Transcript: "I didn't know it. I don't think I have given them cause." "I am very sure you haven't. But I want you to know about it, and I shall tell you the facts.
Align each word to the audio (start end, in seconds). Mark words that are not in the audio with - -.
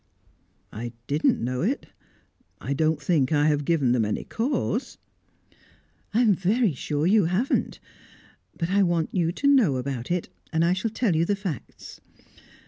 "I 0.73 0.93
didn't 1.05 1.43
know 1.43 1.61
it. 1.61 1.85
I 2.59 2.73
don't 2.73 2.99
think 2.99 3.31
I 3.31 3.47
have 3.49 3.63
given 3.65 3.91
them 3.91 4.01
cause." 4.29 4.97
"I 6.11 6.21
am 6.23 6.33
very 6.33 6.73
sure 6.73 7.05
you 7.05 7.25
haven't. 7.25 7.79
But 8.57 8.71
I 8.71 8.81
want 8.81 9.09
you 9.13 9.31
to 9.33 9.47
know 9.47 9.75
about 9.77 10.09
it, 10.09 10.29
and 10.51 10.65
I 10.65 10.73
shall 10.73 10.89
tell 10.89 11.15
you 11.15 11.23
the 11.23 11.35
facts. 11.35 12.01